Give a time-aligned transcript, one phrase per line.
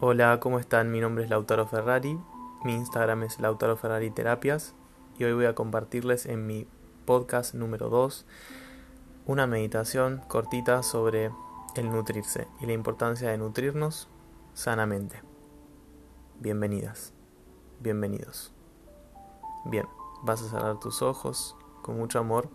[0.00, 0.92] Hola, ¿cómo están?
[0.92, 2.20] Mi nombre es Lautaro Ferrari,
[2.62, 4.76] mi Instagram es Lautaro Ferrari Terapias
[5.18, 6.68] y hoy voy a compartirles en mi
[7.04, 8.24] podcast número 2
[9.26, 11.32] una meditación cortita sobre
[11.74, 14.08] el nutrirse y la importancia de nutrirnos
[14.54, 15.20] sanamente.
[16.38, 17.12] Bienvenidas,
[17.80, 18.52] bienvenidos.
[19.64, 19.86] Bien,
[20.22, 22.48] vas a cerrar tus ojos con mucho amor,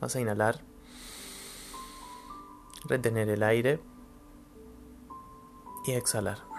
[0.00, 0.62] vas a inhalar,
[2.86, 3.80] retener el aire
[5.86, 6.55] y exhalar.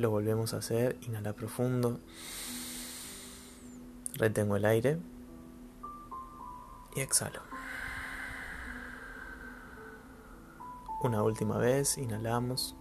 [0.00, 2.00] Lo volvemos a hacer, inhala profundo,
[4.14, 4.98] retengo el aire
[6.96, 7.42] y exhalo.
[11.02, 12.74] Una última vez, inhalamos,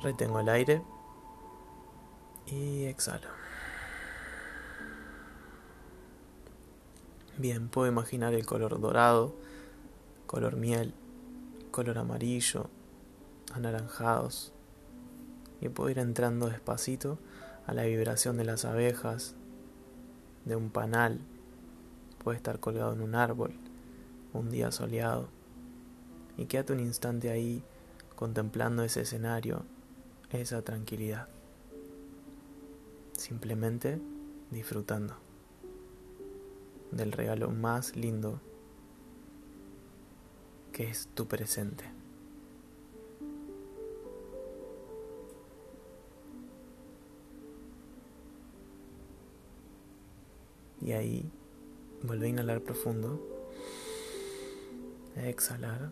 [0.00, 0.80] retengo el aire
[2.46, 3.26] y exhalo.
[7.36, 9.34] Bien, puedo imaginar el color dorado,
[10.28, 10.94] color miel,
[11.72, 12.70] color amarillo,
[13.52, 14.53] anaranjados.
[15.64, 17.18] Y puedo ir entrando despacito
[17.66, 19.34] a la vibración de las abejas,
[20.44, 21.20] de un panal.
[22.22, 23.54] Puede estar colgado en un árbol,
[24.34, 25.28] un día soleado.
[26.36, 27.64] Y quédate un instante ahí
[28.14, 29.64] contemplando ese escenario,
[30.30, 31.28] esa tranquilidad.
[33.12, 33.98] Simplemente
[34.50, 35.16] disfrutando
[36.90, 38.38] del regalo más lindo
[40.72, 42.03] que es tu presente.
[50.84, 51.30] Y ahí
[52.02, 53.20] vuelve a inhalar profundo.
[55.16, 55.90] exhalar.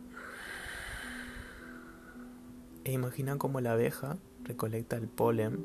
[2.84, 5.64] E imagina cómo la abeja recolecta el polen,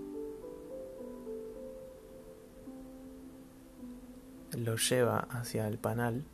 [4.51, 6.25] lo lleva hacia el panal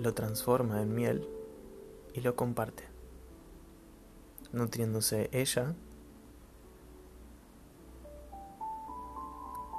[0.00, 1.28] lo transforma en miel
[2.14, 2.84] y lo comparte,
[4.52, 5.74] nutriéndose ella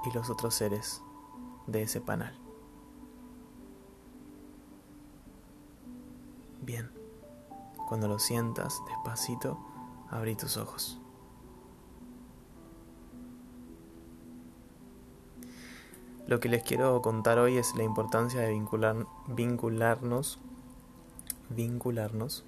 [0.05, 1.01] y los otros seres
[1.67, 2.37] de ese panal.
[6.61, 6.91] Bien,
[7.87, 9.59] cuando lo sientas despacito,
[10.09, 11.01] abrí tus ojos.
[16.27, 20.39] Lo que les quiero contar hoy es la importancia de vincular, vincularnos,
[21.49, 22.45] vincularnos,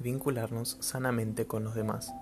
[0.00, 2.12] vincularnos sanamente con los demás,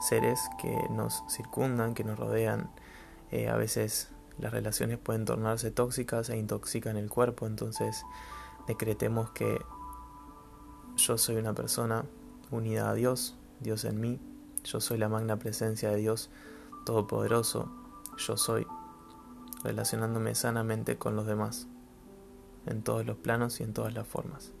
[0.00, 2.70] seres que nos circundan, que nos rodean.
[3.32, 8.04] Eh, a veces las relaciones pueden tornarse tóxicas e intoxican el cuerpo, entonces
[8.68, 9.58] decretemos que
[10.96, 12.04] yo soy una persona
[12.50, 14.20] unida a Dios, Dios en mí,
[14.64, 16.30] yo soy la magna presencia de Dios
[16.84, 17.70] Todopoderoso,
[18.18, 18.66] yo soy
[19.64, 21.68] relacionándome sanamente con los demás,
[22.66, 24.52] en todos los planos y en todas las formas.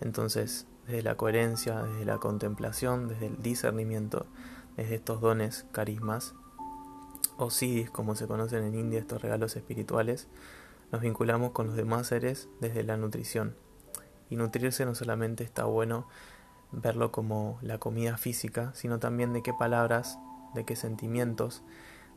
[0.00, 4.26] Entonces, desde la coherencia, desde la contemplación, desde el discernimiento,
[4.76, 6.34] desde estos dones, carismas,
[7.36, 10.28] o sidis, como se conocen en India, estos regalos espirituales,
[10.92, 13.56] nos vinculamos con los demás seres desde la nutrición.
[14.30, 16.08] Y nutrirse no solamente está bueno
[16.72, 20.18] verlo como la comida física, sino también de qué palabras,
[20.54, 21.62] de qué sentimientos,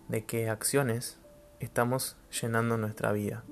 [0.07, 1.19] de qué acciones
[1.59, 3.43] estamos llenando nuestra vida.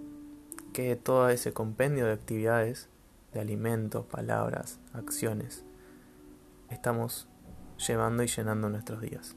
[0.73, 2.89] Que todo ese compendio de actividades,
[3.33, 5.65] de alimentos, palabras, acciones,
[6.69, 7.27] estamos
[7.77, 9.35] llevando y llenando nuestros días.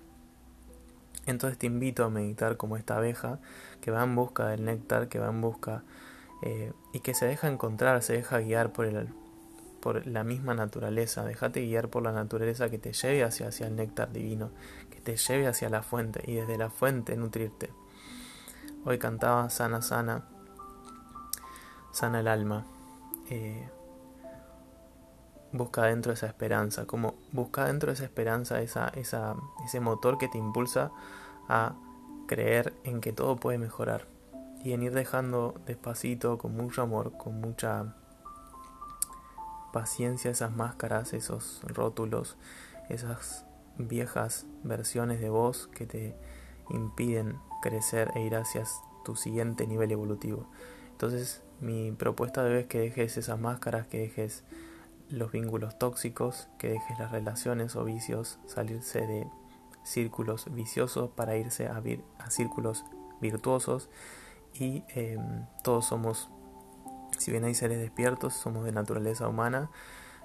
[1.27, 3.39] Entonces te invito a meditar como esta abeja
[3.81, 5.85] que va en busca del néctar, que va en busca
[6.43, 9.09] eh, y que se deja encontrar, se deja guiar por, el,
[9.81, 11.25] por la misma naturaleza.
[11.25, 14.51] Déjate guiar por la naturaleza que te lleve hacia, hacia el néctar divino,
[14.91, 17.71] que te lleve hacia la fuente y desde la fuente nutrirte.
[18.85, 20.25] Hoy cantaba Sana, sana,
[21.93, 22.65] sana el alma.
[23.29, 23.69] Eh,
[25.53, 30.38] busca dentro esa esperanza, como busca dentro esa esperanza, esa, esa, ese motor que te
[30.38, 30.91] impulsa
[31.49, 31.75] a
[32.27, 34.06] creer en que todo puede mejorar
[34.62, 37.94] y en ir dejando despacito, con mucho amor, con mucha
[39.72, 42.36] paciencia esas máscaras, esos rótulos,
[42.89, 43.47] esas
[43.78, 46.15] viejas versiones de vos que te
[46.69, 48.65] impiden crecer e ir hacia
[49.04, 50.47] tu siguiente nivel evolutivo.
[50.92, 54.45] Entonces mi propuesta de hoy es que dejes esas máscaras, que dejes
[55.10, 59.27] los vínculos tóxicos, que dejes las relaciones o vicios, salirse de
[59.83, 61.83] círculos viciosos para irse a,
[62.18, 62.84] a círculos
[63.21, 63.89] virtuosos.
[64.54, 66.30] Y em, todos somos,
[67.18, 69.71] si bien hay seres despiertos, somos de naturaleza humana,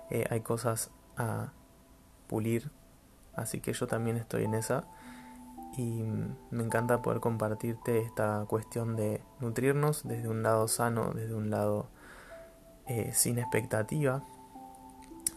[0.09, 1.51] eh, hay cosas a
[2.27, 2.71] pulir,
[3.35, 4.88] así que yo también estoy en esa.
[5.77, 6.03] Y
[6.51, 11.89] me encanta poder compartirte esta cuestión de nutrirnos desde un lado sano, desde un lado
[12.88, 14.23] eh, sin expectativa,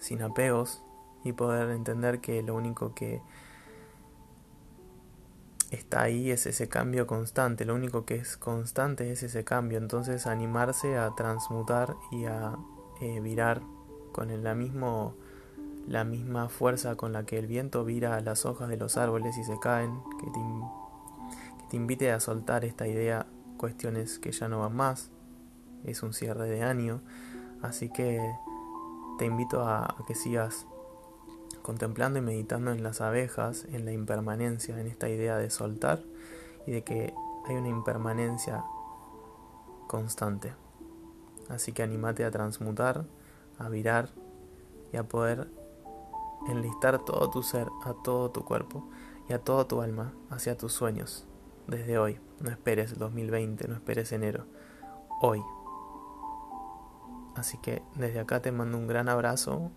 [0.09, 0.83] sin apegos
[1.23, 3.21] y poder entender que lo único que
[5.71, 10.27] está ahí es ese cambio constante, lo único que es constante es ese cambio, entonces
[10.27, 12.57] animarse a transmutar y a
[13.03, 13.61] eh, virar
[14.13, 15.15] con la, mismo,
[15.87, 19.45] la misma fuerza con la que el viento vira las hojas de los árboles y
[19.45, 20.41] se caen, que te,
[21.59, 23.27] que te invite a soltar esta idea,
[23.59, 25.11] cuestiones que ya no van más,
[25.85, 27.03] es un cierre de año,
[27.61, 28.19] así que
[29.19, 30.67] te invito a que sigas
[31.63, 36.03] contemplando y meditando en las abejas, en la impermanencia, en esta idea de soltar
[36.67, 37.13] y de que
[37.47, 38.65] hay una impermanencia
[39.87, 40.55] constante.
[41.49, 43.05] Así que animate a transmutar,
[43.59, 44.09] a virar
[44.93, 45.49] y a poder
[46.49, 48.89] enlistar todo tu ser, a todo tu cuerpo
[49.29, 51.27] y a toda tu alma hacia tus sueños.
[51.67, 54.47] Desde hoy, no esperes el 2020, no esperes enero,
[55.21, 55.43] hoy.
[57.39, 59.71] Así que desde acá te mando un gran abrazo,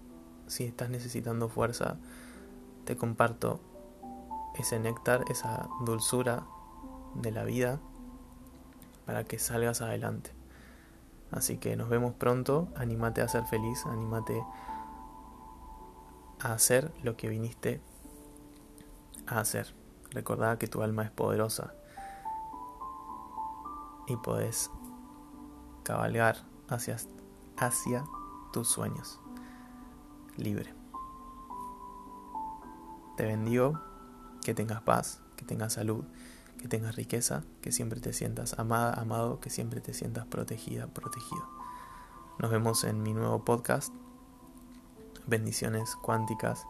[0.47, 1.97] si estás necesitando fuerza,
[2.85, 3.59] te comparto
[4.55, 6.43] ese néctar, esa dulzura
[7.13, 7.79] de la vida
[9.05, 10.31] para que salgas adelante.
[11.29, 14.43] Así que nos vemos pronto, anímate a ser feliz, anímate
[16.39, 17.79] a hacer lo que viniste
[19.27, 19.75] a hacer.
[20.09, 21.75] Recordá que tu alma es poderosa
[24.07, 24.71] y podés
[25.83, 26.37] cabalgar
[26.67, 26.97] hacia,
[27.61, 28.03] hacia
[28.51, 29.21] tus sueños
[30.35, 30.73] libre.
[33.15, 33.79] Te bendigo,
[34.43, 36.03] que tengas paz, que tengas salud,
[36.57, 41.47] que tengas riqueza, que siempre te sientas amada, amado, que siempre te sientas protegida, protegido.
[42.39, 43.93] Nos vemos en mi nuevo podcast.
[45.27, 46.65] Bendiciones cuánticas,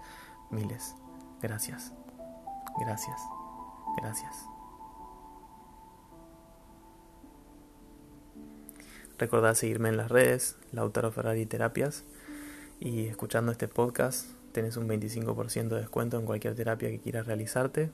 [0.50, 0.96] miles.
[1.42, 1.94] Gracias,
[2.80, 3.22] gracias,
[3.98, 4.51] gracias.
[9.22, 12.06] Recordad seguirme en las redes, Lautaro Ferrari Terapias
[12.80, 17.92] y escuchando este podcast tenés un 25% de descuento en cualquier terapia que quieras realizarte.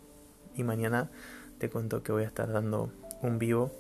[0.56, 1.12] Y mañana
[1.58, 3.74] te cuento que voy a estar dando un vivo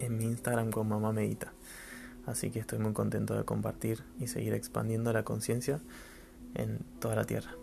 [0.00, 1.52] en mi Instagram con Mamá Medita.
[2.26, 5.78] Así que estoy muy contento de compartir y seguir expandiendo la conciencia
[6.56, 7.54] en toda la Tierra.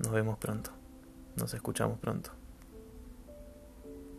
[0.00, 0.72] Nos vemos pronto.
[1.36, 2.37] Nos escuchamos pronto.